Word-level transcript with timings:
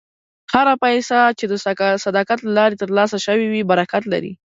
هره 0.53 0.73
پیسه 0.83 1.19
چې 1.39 1.45
د 1.51 1.53
صداقت 2.05 2.39
له 2.43 2.51
لارې 2.59 2.75
ترلاسه 2.83 3.17
شوې 3.25 3.47
وي، 3.51 3.61
برکت 3.71 4.03
لري. 4.13 4.31